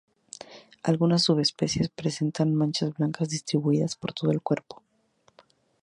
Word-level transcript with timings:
Algunas 0.81 1.21
subespecies 1.21 1.89
presentan 1.89 2.55
manchas 2.55 2.91
blancas 2.95 3.29
distribuidas 3.29 3.95
por 3.97 4.13
todo 4.13 4.31
el 4.31 4.41
cuerpo. 4.41 4.81